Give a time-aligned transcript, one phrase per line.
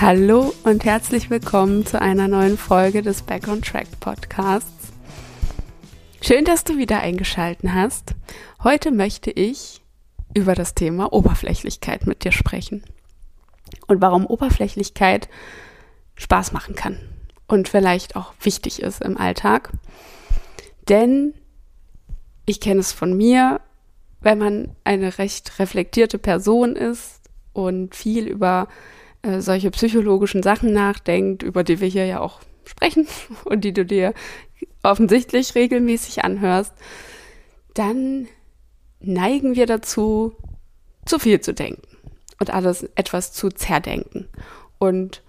[0.00, 4.92] Hallo und herzlich willkommen zu einer neuen Folge des Back on Track Podcasts.
[6.20, 8.14] Schön, dass du wieder eingeschalten hast.
[8.62, 9.82] Heute möchte ich
[10.34, 12.84] über das Thema Oberflächlichkeit mit dir sprechen
[13.86, 15.28] und warum Oberflächlichkeit
[16.16, 16.98] Spaß machen kann
[17.46, 19.70] und vielleicht auch wichtig ist im Alltag.
[20.88, 21.34] Denn
[22.46, 23.60] ich kenne es von mir,
[24.20, 27.20] wenn man eine recht reflektierte Person ist
[27.52, 28.68] und viel über
[29.24, 33.06] äh, solche psychologischen Sachen nachdenkt, über die wir hier ja auch sprechen
[33.44, 34.14] und die du dir
[34.82, 36.72] offensichtlich regelmäßig anhörst,
[37.74, 38.28] dann
[39.00, 40.32] neigen wir dazu,
[41.06, 41.82] zu viel zu denken
[42.38, 44.28] und alles etwas zu zerdenken
[44.78, 45.22] und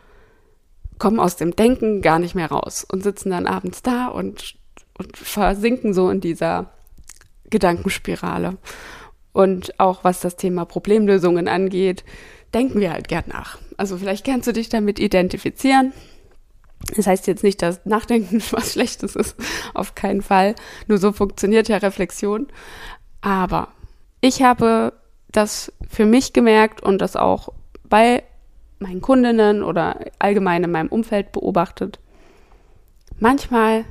[0.99, 4.55] kommen aus dem Denken gar nicht mehr raus und sitzen dann abends da und,
[4.97, 6.71] und versinken so in dieser
[7.49, 8.57] Gedankenspirale.
[9.33, 12.05] Und auch was das Thema Problemlösungen angeht,
[12.55, 13.59] denken wir halt gern nach.
[13.77, 15.93] Also vielleicht kannst du dich damit identifizieren.
[16.95, 19.35] Das heißt jetzt nicht, dass Nachdenken was Schlechtes ist,
[19.73, 20.55] auf keinen Fall.
[20.87, 22.47] Nur so funktioniert ja Reflexion.
[23.21, 23.67] Aber
[24.21, 24.93] ich habe
[25.31, 27.49] das für mich gemerkt und das auch
[27.83, 28.23] bei
[28.79, 31.99] meinen Kundinnen oder allgemein in meinem Umfeld beobachtet.
[33.19, 33.85] Manchmal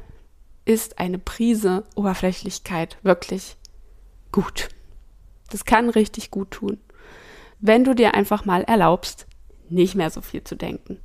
[0.64, 3.56] ist eine Prise Oberflächlichkeit wirklich
[4.32, 4.68] gut.
[5.50, 6.80] Das kann richtig gut tun.
[7.66, 9.26] Wenn du dir einfach mal erlaubst,
[9.70, 11.00] nicht mehr so viel zu denken.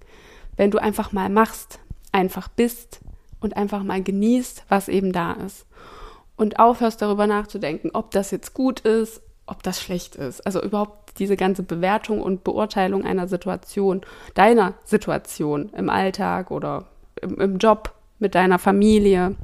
[0.58, 1.80] Wenn du einfach mal machst,
[2.12, 3.00] einfach bist
[3.40, 5.66] und einfach mal genießt, was eben da ist.
[6.36, 10.46] Und aufhörst darüber nachzudenken, ob das jetzt gut ist, ob das schlecht ist.
[10.46, 14.02] Also überhaupt diese ganze Bewertung und Beurteilung einer Situation,
[14.34, 16.88] deiner Situation im Alltag oder
[17.22, 19.38] im, im Job, mit deiner Familie,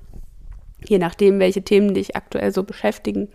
[0.85, 3.29] je nachdem, welche Themen dich aktuell so beschäftigen.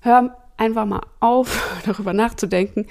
[0.00, 2.86] Hör einfach mal auf, darüber nachzudenken,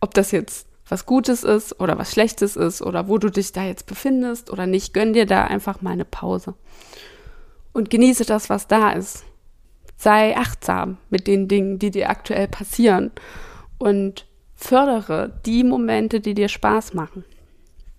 [0.00, 3.64] ob das jetzt was Gutes ist oder was Schlechtes ist oder wo du dich da
[3.64, 4.92] jetzt befindest oder nicht.
[4.92, 6.54] Gönn dir da einfach mal eine Pause.
[7.72, 9.24] Und genieße das, was da ist.
[9.96, 13.12] Sei achtsam mit den Dingen, die dir aktuell passieren
[13.78, 14.26] und
[14.56, 17.24] fördere die Momente, die dir Spaß machen.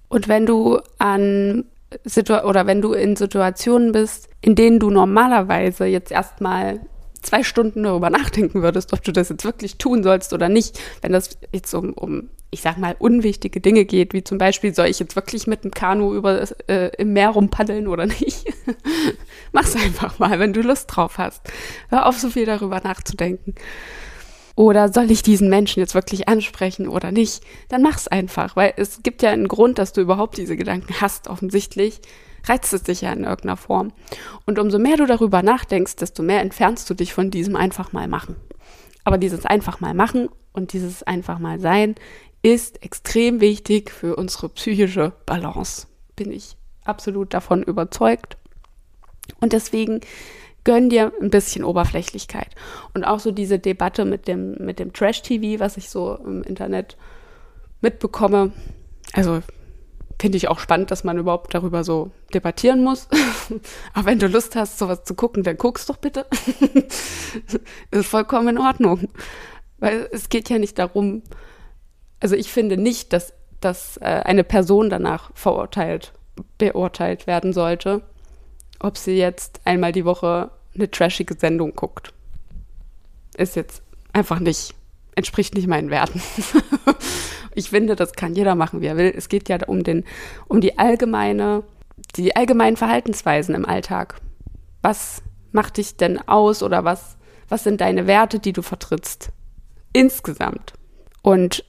[0.09, 1.65] Und wenn du an
[2.03, 6.81] Situ oder wenn du in Situationen bist, in denen du normalerweise jetzt erstmal
[7.21, 11.11] zwei Stunden darüber nachdenken würdest, ob du das jetzt wirklich tun sollst oder nicht, wenn
[11.11, 14.99] das jetzt um, um ich sag mal, unwichtige Dinge geht, wie zum Beispiel, soll ich
[14.99, 18.45] jetzt wirklich mit dem Kanu über, äh, im Meer rumpaddeln oder nicht?
[19.53, 21.41] Mach's einfach mal, wenn du Lust drauf hast.
[21.89, 23.55] Hör auf, so viel darüber nachzudenken.
[24.55, 27.41] Oder soll ich diesen Menschen jetzt wirklich ansprechen oder nicht?
[27.69, 31.29] Dann mach's einfach, weil es gibt ja einen Grund, dass du überhaupt diese Gedanken hast,
[31.29, 32.01] offensichtlich
[32.45, 33.91] reizt es dich ja in irgendeiner Form.
[34.45, 38.07] Und umso mehr du darüber nachdenkst, desto mehr entfernst du dich von diesem einfach mal
[38.07, 38.35] machen.
[39.03, 41.95] Aber dieses einfach mal machen und dieses einfach mal sein
[42.43, 45.87] ist extrem wichtig für unsere psychische Balance.
[46.15, 48.37] Bin ich absolut davon überzeugt.
[49.39, 50.01] Und deswegen
[50.63, 52.49] gönn dir ein bisschen Oberflächlichkeit.
[52.93, 56.97] Und auch so diese Debatte mit dem, mit dem Trash-TV, was ich so im Internet
[57.81, 58.51] mitbekomme.
[59.13, 59.41] Also
[60.21, 63.07] finde ich auch spannend, dass man überhaupt darüber so debattieren muss.
[63.93, 66.27] Aber wenn du Lust hast, sowas zu gucken, dann guckst doch bitte.
[67.91, 69.09] ist vollkommen in Ordnung.
[69.79, 71.23] Weil es geht ja nicht darum,
[72.19, 76.13] also ich finde nicht, dass, dass äh, eine Person danach verurteilt,
[76.59, 78.03] beurteilt werden sollte,
[78.79, 82.13] ob sie jetzt einmal die Woche eine trashige Sendung guckt.
[83.35, 83.81] Ist jetzt
[84.13, 84.75] einfach nicht,
[85.15, 86.21] entspricht nicht meinen Werten.
[87.53, 89.13] Ich finde, das kann jeder machen, wie er will.
[89.15, 90.05] Es geht ja um den,
[90.47, 91.63] um die allgemeine,
[92.15, 94.15] die allgemeinen Verhaltensweisen im Alltag.
[94.81, 95.21] Was
[95.51, 97.17] macht dich denn aus oder was,
[97.49, 99.31] was sind deine Werte, die du vertrittst?
[99.93, 100.73] Insgesamt.
[101.21, 101.65] Und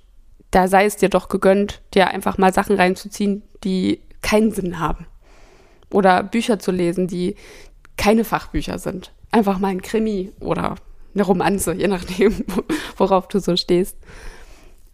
[0.52, 5.06] da sei es dir doch gegönnt, dir einfach mal Sachen reinzuziehen, die keinen Sinn haben.
[5.90, 7.34] Oder Bücher zu lesen, die
[7.96, 9.12] keine Fachbücher sind.
[9.30, 10.76] Einfach mal ein Krimi oder
[11.14, 12.44] eine Romanze, je nachdem,
[12.96, 13.96] worauf du so stehst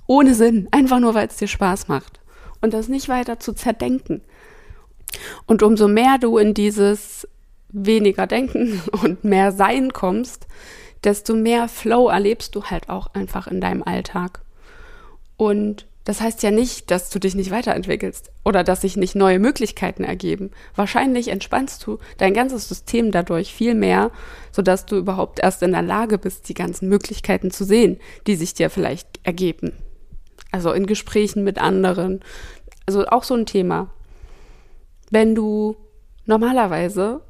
[0.08, 2.18] ohne Sinn, einfach nur, weil es dir Spaß macht.
[2.60, 4.22] Und das nicht weiter zu zerdenken.
[5.46, 7.28] Und umso mehr du in dieses
[7.68, 10.48] weniger Denken und mehr Sein kommst,
[11.04, 14.40] desto mehr Flow erlebst du halt auch einfach in deinem Alltag.
[15.36, 19.38] Und das heißt ja nicht, dass du dich nicht weiterentwickelst oder dass sich nicht neue
[19.38, 20.52] Möglichkeiten ergeben.
[20.74, 24.10] Wahrscheinlich entspannst du dein ganzes System dadurch viel mehr,
[24.50, 28.54] sodass du überhaupt erst in der Lage bist, die ganzen Möglichkeiten zu sehen, die sich
[28.54, 29.74] dir vielleicht ergeben.
[30.50, 32.24] Also in Gesprächen mit anderen.
[32.86, 33.90] Also auch so ein Thema.
[35.10, 35.76] Wenn du
[36.24, 37.20] normalerweise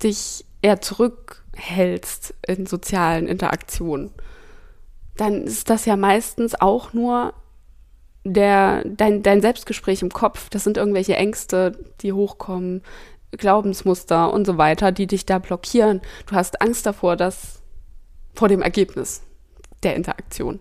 [0.00, 4.12] dich eher zurückhältst in sozialen Interaktionen,
[5.16, 7.34] dann ist das ja meistens auch nur
[8.32, 12.82] der, dein, dein Selbstgespräch im Kopf, das sind irgendwelche Ängste, die hochkommen,
[13.32, 16.00] Glaubensmuster und so weiter, die dich da blockieren.
[16.26, 17.62] Du hast Angst davor, dass
[18.34, 19.22] vor dem Ergebnis
[19.82, 20.60] der Interaktion.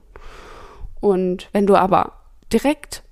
[1.00, 2.14] Und wenn du aber
[2.52, 3.04] direkt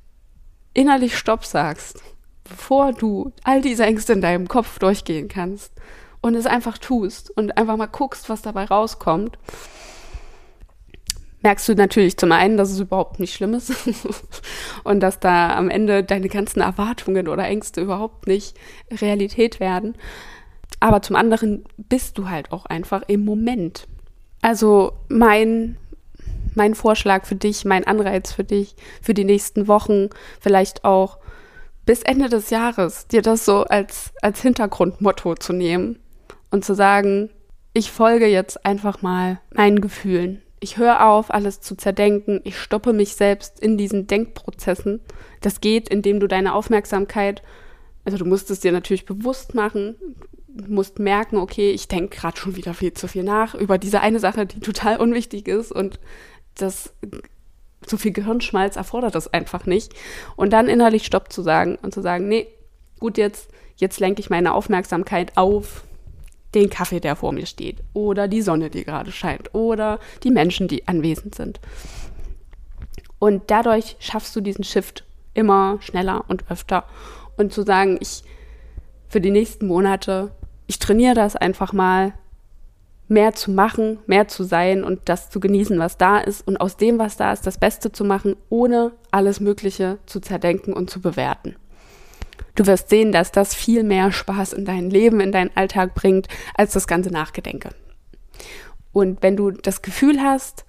[0.73, 2.01] innerlich Stopp sagst,
[2.43, 5.73] bevor du all diese Ängste in deinem Kopf durchgehen kannst
[6.21, 9.37] und es einfach tust und einfach mal guckst, was dabei rauskommt,
[11.45, 13.71] merkst du natürlich zum einen, dass es überhaupt nicht schlimm ist
[14.83, 18.57] und dass da am Ende deine ganzen Erwartungen oder Ängste überhaupt nicht
[18.89, 19.93] Realität werden.
[20.79, 23.87] Aber zum anderen bist du halt auch einfach im Moment.
[24.41, 25.77] Also mein,
[26.55, 30.09] mein Vorschlag für dich, mein Anreiz für dich, für die nächsten Wochen,
[30.41, 31.19] vielleicht auch
[31.85, 35.99] bis Ende des Jahres, dir das so als, als Hintergrundmotto zu nehmen
[36.49, 37.29] und zu sagen,
[37.73, 42.41] ich folge jetzt einfach mal meinen Gefühlen ich höre auf, alles zu zerdenken.
[42.43, 44.99] Ich stoppe mich selbst in diesen Denkprozessen.
[45.41, 47.43] Das geht, indem du deine Aufmerksamkeit,
[48.03, 49.95] also du musst es dir natürlich bewusst machen,
[50.67, 54.19] musst merken, okay, ich denke gerade schon wieder viel zu viel nach über diese eine
[54.19, 55.99] Sache, die total unwichtig ist und
[56.55, 56.91] das
[57.85, 59.93] so viel Gehirnschmalz erfordert das einfach nicht.
[60.35, 62.47] Und dann innerlich Stopp zu sagen und zu sagen, nee,
[62.99, 65.83] gut, jetzt, jetzt lenke ich meine Aufmerksamkeit auf
[66.55, 70.67] den Kaffee, der vor mir steht, oder die Sonne, die gerade scheint, oder die Menschen,
[70.67, 71.59] die anwesend sind.
[73.19, 75.03] Und dadurch schaffst du diesen Shift
[75.33, 76.85] immer schneller und öfter.
[77.37, 78.23] Und zu sagen, ich
[79.07, 80.31] für die nächsten Monate,
[80.67, 82.13] ich trainiere das einfach mal,
[83.07, 86.75] mehr zu machen, mehr zu sein und das zu genießen, was da ist und aus
[86.75, 91.01] dem, was da ist, das Beste zu machen, ohne alles Mögliche zu zerdenken und zu
[91.01, 91.55] bewerten.
[92.55, 96.27] Du wirst sehen, dass das viel mehr Spaß in dein Leben, in deinen Alltag bringt,
[96.55, 97.69] als das ganze Nachgedenke.
[98.93, 100.65] Und wenn du das Gefühl hast,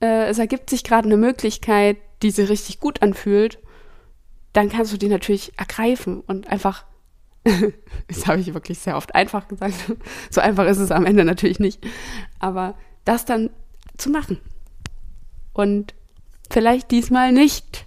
[0.00, 3.60] äh, es ergibt sich gerade eine Möglichkeit, die sich richtig gut anfühlt,
[4.52, 6.84] dann kannst du die natürlich ergreifen und einfach,
[8.08, 9.74] das habe ich wirklich sehr oft einfach gesagt,
[10.30, 11.86] so einfach ist es am Ende natürlich nicht,
[12.40, 12.74] aber
[13.04, 13.50] das dann
[13.96, 14.40] zu machen.
[15.52, 15.94] Und
[16.50, 17.86] vielleicht diesmal nicht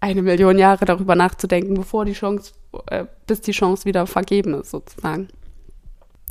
[0.00, 2.52] eine Million Jahre darüber nachzudenken, bevor die Chance,
[2.86, 5.28] äh, bis die Chance wieder vergeben ist, sozusagen.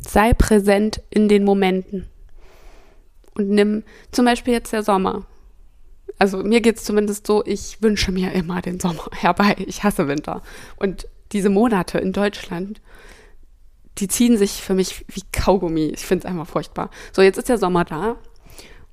[0.00, 2.08] Sei präsent in den Momenten.
[3.34, 5.26] Und nimm zum Beispiel jetzt der Sommer.
[6.18, 9.56] Also mir geht es zumindest so, ich wünsche mir immer den Sommer herbei.
[9.66, 10.42] Ich hasse Winter.
[10.76, 12.80] Und diese Monate in Deutschland,
[13.98, 15.86] die ziehen sich für mich wie Kaugummi.
[15.86, 16.90] Ich finde es einfach furchtbar.
[17.12, 18.16] So, jetzt ist der Sommer da.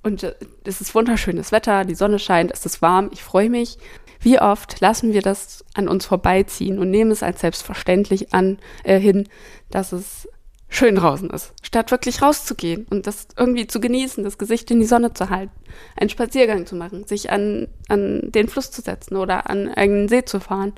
[0.06, 3.80] Und äh, es ist wunderschönes Wetter, die Sonne scheint, es ist warm, ich freue mich.
[4.20, 9.00] Wie oft lassen wir das an uns vorbeiziehen und nehmen es als selbstverständlich an, äh,
[9.00, 9.28] hin,
[9.72, 10.30] dass es
[10.70, 14.86] schön draußen ist, statt wirklich rauszugehen und das irgendwie zu genießen, das Gesicht in die
[14.86, 15.54] Sonne zu halten,
[15.96, 20.24] einen Spaziergang zu machen, sich an, an den Fluss zu setzen oder an einen See
[20.24, 20.74] zu fahren.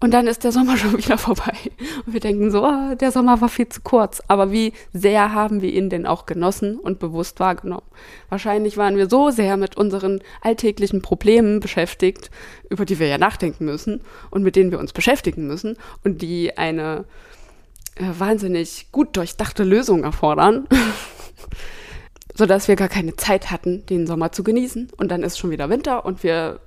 [0.00, 1.52] Und dann ist der Sommer schon wieder vorbei.
[2.06, 4.22] Und wir denken so, oh, der Sommer war viel zu kurz.
[4.28, 7.86] Aber wie sehr haben wir ihn denn auch genossen und bewusst wahrgenommen?
[8.28, 12.30] Wahrscheinlich waren wir so sehr mit unseren alltäglichen Problemen beschäftigt,
[12.70, 14.00] über die wir ja nachdenken müssen
[14.30, 17.04] und mit denen wir uns beschäftigen müssen und die eine
[17.96, 20.66] äh, wahnsinnig gut durchdachte Lösung erfordern.
[22.34, 24.88] sodass wir gar keine Zeit hatten, den Sommer zu genießen.
[24.96, 26.60] Und dann ist schon wieder Winter und wir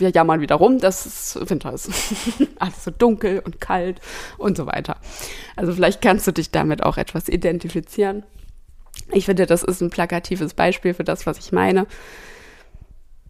[0.00, 1.90] wir jammern wieder rum, dass es Winter ist.
[2.58, 4.00] Alles so dunkel und kalt
[4.36, 4.96] und so weiter.
[5.56, 8.24] Also vielleicht kannst du dich damit auch etwas identifizieren.
[9.12, 11.86] Ich finde, das ist ein plakatives Beispiel für das, was ich meine.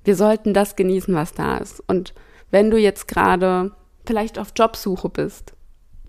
[0.04, 1.82] Wir sollten das genießen, was da ist.
[1.86, 2.14] Und
[2.50, 3.72] wenn du jetzt gerade
[4.06, 5.52] vielleicht auf Jobsuche bist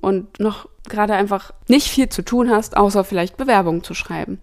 [0.01, 4.39] und noch gerade einfach nicht viel zu tun hast, außer vielleicht Bewerbungen zu schreiben,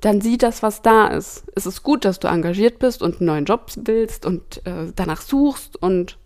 [0.00, 1.44] dann sieh das, was da ist.
[1.54, 5.20] Es ist gut, dass du engagiert bist und einen neuen Job willst und äh, danach
[5.20, 6.18] suchst und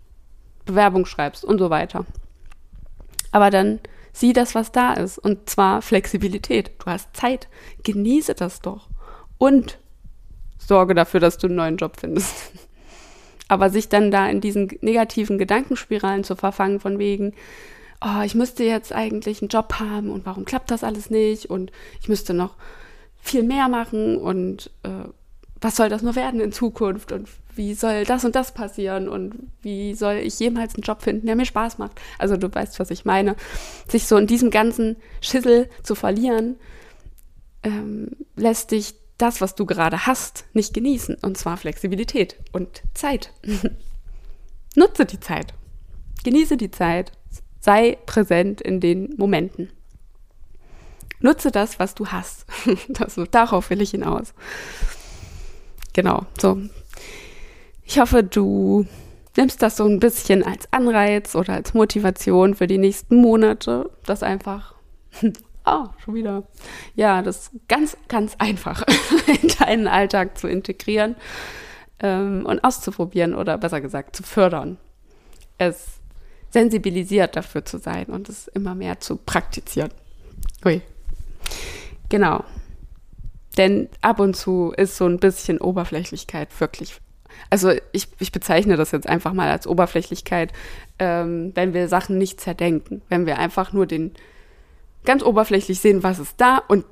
[0.65, 2.07] Bewerbung schreibst und so weiter.
[3.33, 3.81] Aber dann
[4.13, 5.19] sieh das, was da ist.
[5.19, 6.71] Und zwar Flexibilität.
[6.79, 7.49] Du hast Zeit.
[7.83, 8.89] Genieße das doch.
[9.39, 9.79] Und
[10.57, 12.53] sorge dafür, dass du einen neuen Job findest.
[13.49, 17.35] Aber sich dann da in diesen negativen Gedankenspiralen zu verfangen, von wegen,
[18.01, 21.71] oh, ich müsste jetzt eigentlich einen Job haben und warum klappt das alles nicht und
[22.01, 22.55] ich müsste noch
[23.25, 25.09] viel mehr machen und äh,
[25.61, 27.27] was soll das nur werden in Zukunft und
[27.57, 31.37] wie soll das und das passieren und wie soll ich jemals einen Job finden, der
[31.37, 32.01] mir Spaß macht.
[32.19, 33.35] Also du weißt, was ich meine.
[33.89, 36.57] Sich so in diesem ganzen Schissel zu verlieren,
[37.63, 41.17] ähm, lässt dich das, was du gerade hast, nicht genießen.
[41.23, 43.31] Und zwar Flexibilität und Zeit.
[44.75, 45.55] Nutze die Zeit.
[46.25, 47.13] Genieße die Zeit.
[47.61, 49.71] Sei präsent in den Momenten.
[51.21, 52.47] Nutze das, was du hast.
[52.89, 54.35] Das, darauf will ich hinaus.
[55.93, 56.61] Genau, so.
[57.85, 58.87] Ich hoffe, du
[59.37, 64.23] nimmst das so ein bisschen als Anreiz oder als Motivation für die nächsten Monate, das
[64.23, 64.75] einfach,
[65.65, 66.45] oh, schon wieder,
[66.95, 68.85] ja, das ganz, ganz einfach
[69.43, 71.17] in deinen Alltag zu integrieren
[72.01, 74.79] ähm, und auszuprobieren oder besser gesagt zu fördern.
[75.59, 76.01] Es
[76.51, 79.91] sensibilisiert dafür zu sein und es immer mehr zu praktizieren.
[80.65, 80.83] Ui.
[82.15, 82.45] Genau.
[83.59, 87.01] Denn ab und zu ist so ein bisschen Oberflächlichkeit wirklich
[87.51, 90.53] also ich, ich bezeichne das jetzt einfach mal als Oberflächlichkeit,
[91.01, 94.13] ähm, wenn wir Sachen nicht zerdenken, wenn wir einfach nur den
[95.05, 96.85] ganz oberflächlich sehen, was ist da und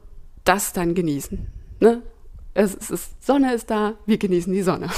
[0.43, 1.47] das dann genießen.
[1.79, 2.02] Ne?
[2.55, 4.88] Es, ist, Sonne ist da, wir genießen die Sonne.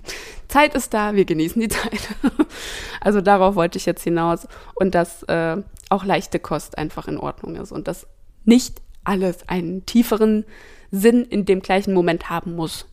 [0.48, 2.08] Zeit ist da, wir genießen die Zeit.
[3.00, 5.58] also darauf wollte ich jetzt hinaus und dass äh,
[5.90, 8.06] auch leichte Kost einfach in Ordnung ist und dass
[8.44, 10.44] nicht alles einen tieferen
[10.90, 12.86] Sinn in dem gleichen Moment haben muss.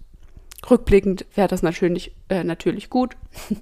[0.70, 3.16] Rückblickend wäre das natürlich, äh, natürlich gut.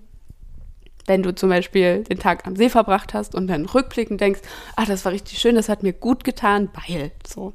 [1.06, 4.42] Wenn du zum Beispiel den Tag am See verbracht hast und dann rückblickend denkst,
[4.76, 7.54] ach, das war richtig schön, das hat mir gut getan, weil so.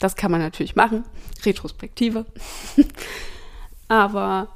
[0.00, 1.04] Das kann man natürlich machen.
[1.44, 2.26] Retrospektive.
[3.88, 4.48] Aber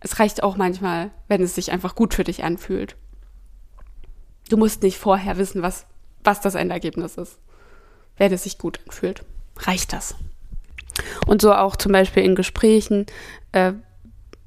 [0.00, 2.96] es reicht auch manchmal, wenn es sich einfach gut für dich anfühlt.
[4.48, 5.86] Du musst nicht vorher wissen, was,
[6.24, 7.38] was das Endergebnis ist.
[8.16, 9.24] Wenn es sich gut anfühlt,
[9.60, 10.14] reicht das.
[11.26, 13.06] Und so auch zum Beispiel in Gesprächen,
[13.52, 13.72] äh,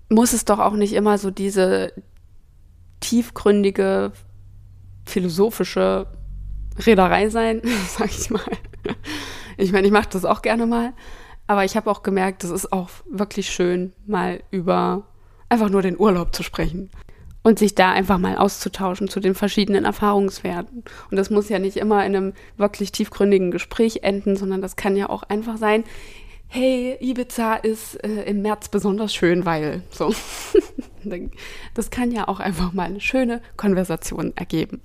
[0.10, 1.94] muss es doch auch nicht immer so diese
[3.00, 4.12] tiefgründige
[5.06, 6.08] philosophische
[6.78, 8.44] Reederei sein, sag ich mal.
[9.58, 10.94] Ich meine, ich mache das auch gerne mal,
[11.48, 15.04] aber ich habe auch gemerkt, es ist auch wirklich schön, mal über
[15.50, 16.90] einfach nur den Urlaub zu sprechen
[17.44, 20.84] und sich da einfach mal auszutauschen zu den verschiedenen Erfahrungswerten.
[21.10, 24.96] Und das muss ja nicht immer in einem wirklich tiefgründigen Gespräch enden, sondern das kann
[24.96, 25.84] ja auch einfach sein,
[26.48, 30.14] hey, Ibiza ist äh, im März besonders schön, weil so.
[31.74, 34.82] das kann ja auch einfach mal eine schöne Konversation ergeben.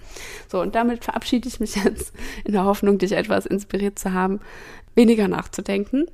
[0.49, 4.41] So, und damit verabschiede ich mich jetzt in der Hoffnung, dich etwas inspiriert zu haben,
[4.95, 6.07] weniger nachzudenken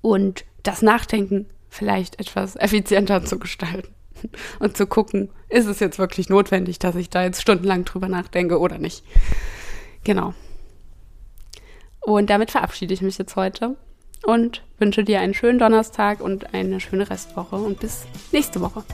[0.00, 3.95] und das Nachdenken vielleicht etwas effizienter zu gestalten
[4.58, 8.58] und zu gucken, ist es jetzt wirklich notwendig, dass ich da jetzt stundenlang drüber nachdenke
[8.58, 9.04] oder nicht.
[10.04, 10.34] Genau.
[12.00, 13.76] Und damit verabschiede ich mich jetzt heute
[14.24, 18.84] und wünsche dir einen schönen Donnerstag und eine schöne Restwoche und bis nächste Woche.